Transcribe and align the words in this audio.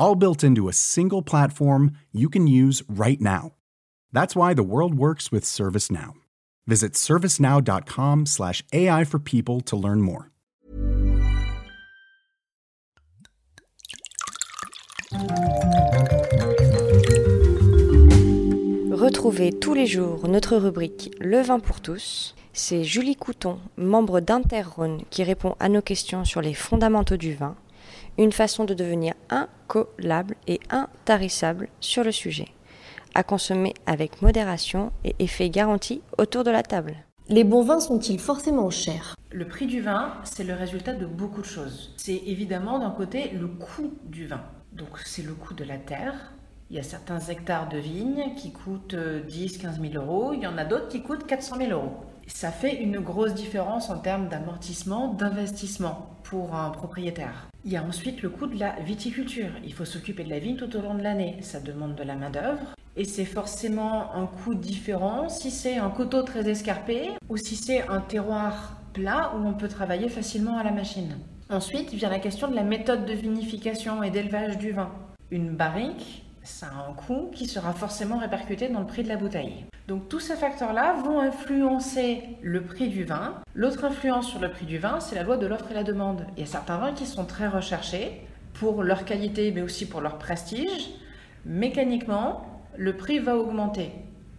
all 0.00 0.16
built 0.16 0.42
into 0.42 0.68
a 0.68 0.72
single 0.72 1.22
platform 1.22 1.92
you 2.10 2.28
can 2.28 2.48
use 2.48 2.82
right 2.88 3.20
now. 3.20 3.52
That's 4.12 4.34
why 4.34 4.54
the 4.54 4.64
world 4.64 4.94
works 4.94 5.30
with 5.30 5.44
ServiceNow. 5.44 6.14
Visit 6.66 6.94
servicenow.com/slash 6.94 8.64
AI 8.72 9.04
for 9.04 9.20
people 9.20 9.60
to 9.60 9.76
learn 9.76 10.00
more. 10.00 10.30
Retrouvez 18.92 19.52
tous 19.52 19.74
les 19.74 19.86
jours 19.86 20.28
notre 20.28 20.56
rubrique 20.56 21.10
Le 21.20 21.40
vin 21.40 21.58
pour 21.58 21.80
tous. 21.80 22.34
C'est 22.52 22.84
Julie 22.84 23.16
Couton, 23.16 23.58
membre 23.76 24.20
d'Interrhône, 24.20 25.02
qui 25.10 25.24
répond 25.24 25.56
à 25.58 25.68
nos 25.68 25.82
questions 25.82 26.24
sur 26.24 26.40
les 26.42 26.54
fondamentaux 26.54 27.16
du 27.16 27.34
vin 27.34 27.56
une 28.20 28.32
façon 28.32 28.64
de 28.64 28.74
devenir 28.74 29.14
incollable 29.30 30.36
et 30.46 30.60
intarissable 30.68 31.68
sur 31.80 32.04
le 32.04 32.12
sujet. 32.12 32.48
À 33.14 33.22
consommer 33.22 33.72
avec 33.86 34.20
modération 34.20 34.92
et 35.04 35.16
effet 35.18 35.48
garanti 35.48 36.02
autour 36.18 36.44
de 36.44 36.50
la 36.50 36.62
table. 36.62 36.96
Les 37.30 37.44
bons 37.44 37.62
vins 37.62 37.80
sont-ils 37.80 38.20
forcément 38.20 38.68
chers? 38.70 39.16
Le 39.32 39.48
prix 39.48 39.66
du 39.66 39.80
vin, 39.80 40.12
c'est 40.24 40.44
le 40.44 40.52
résultat 40.52 40.92
de 40.92 41.06
beaucoup 41.06 41.40
de 41.40 41.46
choses. 41.46 41.94
C'est 41.96 42.22
évidemment 42.26 42.78
d'un 42.78 42.90
côté 42.90 43.30
le 43.30 43.46
coût 43.48 43.94
du 44.04 44.26
vin. 44.26 44.42
Donc 44.72 44.98
c'est 45.06 45.22
le 45.22 45.32
coût 45.32 45.54
de 45.54 45.64
la 45.64 45.78
terre. 45.78 46.32
Il 46.68 46.76
y 46.76 46.78
a 46.78 46.82
certains 46.84 47.20
hectares 47.20 47.70
de 47.70 47.78
vignes 47.78 48.34
qui 48.36 48.52
coûtent 48.52 48.94
10-15 48.94 49.80
000 49.92 50.04
euros. 50.04 50.34
Il 50.34 50.40
y 50.40 50.46
en 50.46 50.58
a 50.58 50.64
d'autres 50.64 50.88
qui 50.88 51.02
coûtent 51.02 51.26
400 51.26 51.56
000 51.56 51.70
euros. 51.72 51.94
Ça 52.32 52.50
fait 52.50 52.80
une 52.80 53.00
grosse 53.00 53.34
différence 53.34 53.90
en 53.90 53.98
termes 53.98 54.28
d'amortissement, 54.28 55.12
d'investissement 55.12 56.16
pour 56.22 56.54
un 56.54 56.70
propriétaire. 56.70 57.48
Il 57.64 57.72
y 57.72 57.76
a 57.76 57.84
ensuite 57.84 58.22
le 58.22 58.30
coût 58.30 58.46
de 58.46 58.58
la 58.58 58.76
viticulture. 58.80 59.50
Il 59.64 59.74
faut 59.74 59.84
s'occuper 59.84 60.24
de 60.24 60.30
la 60.30 60.38
vigne 60.38 60.56
tout 60.56 60.74
au 60.74 60.80
long 60.80 60.94
de 60.94 61.02
l'année. 61.02 61.36
Ça 61.42 61.60
demande 61.60 61.96
de 61.96 62.02
la 62.02 62.14
main-d'œuvre. 62.14 62.74
Et 62.96 63.04
c'est 63.04 63.24
forcément 63.24 64.14
un 64.14 64.26
coût 64.26 64.54
différent 64.54 65.28
si 65.28 65.50
c'est 65.50 65.76
un 65.76 65.90
coteau 65.90 66.22
très 66.22 66.48
escarpé 66.48 67.10
ou 67.28 67.36
si 67.36 67.56
c'est 67.56 67.86
un 67.88 68.00
terroir 68.00 68.80
plat 68.94 69.32
où 69.36 69.46
on 69.46 69.52
peut 69.52 69.68
travailler 69.68 70.08
facilement 70.08 70.56
à 70.56 70.64
la 70.64 70.72
machine. 70.72 71.18
Ensuite 71.50 71.92
vient 71.92 72.10
la 72.10 72.20
question 72.20 72.48
de 72.48 72.54
la 72.54 72.64
méthode 72.64 73.06
de 73.06 73.12
vinification 73.12 74.02
et 74.02 74.10
d'élevage 74.10 74.56
du 74.56 74.72
vin. 74.72 74.90
Une 75.30 75.56
barrique, 75.56 76.24
ça 76.50 76.66
a 76.66 76.90
un 76.90 76.92
coût 76.92 77.30
qui 77.34 77.46
sera 77.46 77.72
forcément 77.72 78.18
répercuté 78.18 78.68
dans 78.68 78.80
le 78.80 78.86
prix 78.86 79.02
de 79.02 79.08
la 79.08 79.16
bouteille. 79.16 79.64
Donc 79.88 80.08
tous 80.08 80.20
ces 80.20 80.34
facteurs-là 80.34 80.94
vont 81.02 81.20
influencer 81.20 82.22
le 82.42 82.62
prix 82.62 82.88
du 82.88 83.04
vin. 83.04 83.40
L'autre 83.54 83.84
influence 83.84 84.28
sur 84.28 84.40
le 84.40 84.50
prix 84.50 84.66
du 84.66 84.78
vin, 84.78 85.00
c'est 85.00 85.14
la 85.14 85.22
loi 85.22 85.36
de 85.36 85.46
l'offre 85.46 85.70
et 85.70 85.74
la 85.74 85.84
demande. 85.84 86.26
Il 86.36 86.40
y 86.40 86.42
a 86.42 86.46
certains 86.46 86.76
vins 86.76 86.92
qui 86.92 87.06
sont 87.06 87.24
très 87.24 87.48
recherchés 87.48 88.26
pour 88.54 88.82
leur 88.82 89.04
qualité, 89.04 89.52
mais 89.52 89.62
aussi 89.62 89.88
pour 89.88 90.00
leur 90.00 90.18
prestige. 90.18 90.90
Mécaniquement, 91.46 92.44
le 92.76 92.96
prix 92.96 93.18
va 93.18 93.36
augmenter. 93.36 93.92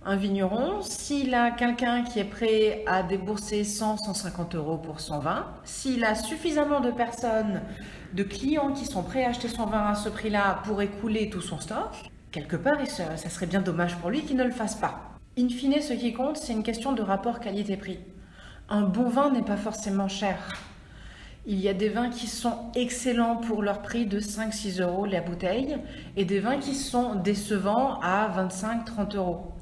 Un 0.03 0.15
vigneron, 0.15 0.81
s'il 0.81 1.35
a 1.35 1.51
quelqu'un 1.51 2.01
qui 2.01 2.17
est 2.17 2.23
prêt 2.23 2.83
à 2.87 3.03
débourser 3.03 3.63
100, 3.63 3.97
150 3.97 4.55
euros 4.55 4.77
pour 4.77 4.99
son 4.99 5.19
vin, 5.19 5.45
s'il 5.63 6.03
a 6.03 6.15
suffisamment 6.15 6.79
de 6.79 6.89
personnes 6.89 7.61
de 8.13 8.23
clients 8.23 8.71
qui 8.71 8.85
sont 8.85 9.03
prêts 9.03 9.23
à 9.23 9.29
acheter 9.29 9.47
son 9.47 9.67
vin 9.67 9.85
à 9.85 9.93
ce 9.93 10.09
prix-là 10.09 10.63
pour 10.65 10.81
écouler 10.81 11.29
tout 11.29 11.41
son 11.41 11.59
stock, 11.59 11.91
quelque 12.31 12.55
part, 12.55 12.83
ça 12.87 13.15
serait 13.15 13.45
bien 13.45 13.61
dommage 13.61 13.95
pour 13.97 14.09
lui 14.09 14.21
qu'il 14.21 14.37
ne 14.37 14.43
le 14.43 14.49
fasse 14.49 14.73
pas. 14.73 15.11
In 15.37 15.49
fine, 15.49 15.79
ce 15.79 15.93
qui 15.93 16.13
compte, 16.13 16.37
c'est 16.37 16.53
une 16.53 16.63
question 16.63 16.93
de 16.93 17.03
rapport 17.03 17.39
qualité-prix. 17.39 17.99
Un 18.69 18.81
bon 18.81 19.07
vin 19.07 19.29
n'est 19.29 19.43
pas 19.43 19.55
forcément 19.55 20.07
cher. 20.07 20.35
Il 21.45 21.59
y 21.59 21.69
a 21.69 21.73
des 21.75 21.89
vins 21.89 22.09
qui 22.09 22.25
sont 22.25 22.71
excellents 22.73 23.35
pour 23.35 23.61
leur 23.61 23.83
prix 23.83 24.07
de 24.07 24.19
5-6 24.19 24.81
euros 24.81 25.05
la 25.05 25.21
bouteille 25.21 25.77
et 26.17 26.25
des 26.25 26.39
vins 26.39 26.57
qui 26.57 26.73
sont 26.73 27.13
décevants 27.15 27.99
à 28.01 28.27
25-30 28.29 29.15
euros. 29.15 29.53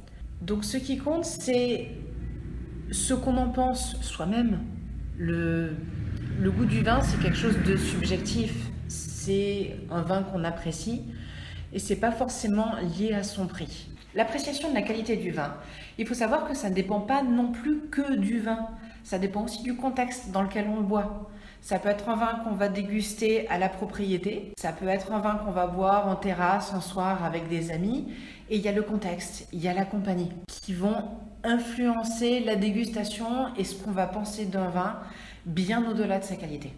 Donc 0.42 0.64
ce 0.64 0.78
qui 0.78 0.98
compte, 0.98 1.26
c'est 1.26 1.90
ce 2.92 3.14
qu'on 3.14 3.38
en 3.38 3.50
pense 3.50 4.00
soi-même. 4.02 4.60
Le, 5.18 5.76
goût 6.42 6.66
du 6.66 6.82
vin, 6.82 7.02
c'est 7.02 7.20
quelque 7.22 7.38
chose 7.38 7.58
de 7.66 7.76
subjectif. 7.76 8.54
C'est 8.88 9.76
un 9.92 10.02
vin 10.02 10.24
qu'on 10.24 10.44
apprécie 10.44 11.04
et 11.74 11.80
c'est 11.80 11.98
pas 11.98 12.12
forcément 12.12 12.76
lié 12.98 13.14
à 13.14 13.24
son 13.24 13.48
prix. 13.48 13.90
L'appréciation 14.16 14.70
de 14.70 14.74
la 14.74 14.82
qualité 14.82 15.18
du 15.18 15.30
vin, 15.30 15.54
il 15.98 16.08
faut 16.08 16.16
savoir 16.16 16.48
que 16.48 16.56
ça 16.56 16.70
ne 16.70 16.76
dépend 16.76 17.02
pas 17.02 17.22
non 17.22 17.52
plus 17.52 17.82
que 17.92 18.16
du 18.16 18.40
vin. 18.40 18.70
Ça 19.04 19.20
dépend 19.20 19.44
aussi 19.44 19.62
du 19.62 19.76
contexte 19.76 20.32
dans 20.32 20.42
lequel 20.42 20.68
on 20.68 20.78
le 20.78 20.84
boit. 20.84 21.30
Ça 21.62 21.78
peut 21.78 21.90
être 21.90 22.08
un 22.09 22.16
vin 22.16 22.40
qu'on 22.44 22.56
va 22.56 22.70
déguster 22.70 23.47
à 23.50 23.58
la 23.58 23.70
propriété, 23.70 24.53
ça 24.59 24.72
peut 24.72 24.88
être 24.88 25.12
un 25.12 25.20
vin 25.20 25.36
qu'on 25.36 25.52
va 25.52 25.68
boire 25.68 26.08
en 26.08 26.16
terrasse 26.16 26.74
un 26.74 26.81
soir 26.81 27.24
avec 27.24 27.47
des 27.50 27.72
amis, 27.72 28.08
et 28.50 28.56
il 28.56 28.62
y 28.62 28.68
a 28.68 28.72
le 28.72 28.81
contexte, 28.81 29.47
il 29.52 29.59
y 29.59 29.68
a 29.68 29.74
la 29.74 29.86
compagnie 29.86 30.31
qui 30.48 30.74
vont 30.74 31.03
influencer 31.44 32.40
la 32.40 32.56
dégustation 32.56 33.53
et 33.56 33.64
ce 33.64 33.75
qu'on 33.75 33.92
va 33.92 34.08
penser 34.08 34.46
d'un 34.46 34.69
vin 34.69 35.00
bien 35.46 35.90
au-delà 35.90 36.19
de 36.19 36.25
sa 36.25 36.36
qualité. 36.36 36.74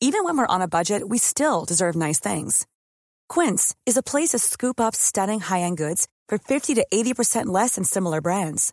Even 0.00 0.22
when 0.22 0.38
we're 0.38 0.46
on 0.48 0.62
a 0.62 0.68
budget, 0.68 1.02
we 1.08 1.18
still 1.18 1.64
deserve 1.66 1.96
nice 1.96 2.20
things. 2.20 2.66
Quince 3.28 3.74
is 3.84 3.96
a 3.96 4.02
place 4.02 4.28
to 4.28 4.38
scoop 4.38 4.80
up 4.80 4.94
stunning 4.94 5.40
high-end 5.40 5.76
goods 5.76 6.06
for 6.28 6.38
50 6.38 6.74
to 6.76 6.86
80% 6.92 7.46
less 7.46 7.74
than 7.74 7.84
similar 7.84 8.20
brands. 8.20 8.72